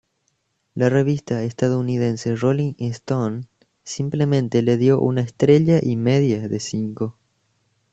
[0.73, 3.43] La revista estadounidense "Rolling Stone"
[3.83, 7.19] simplemente le dio una estrella y media de cinco.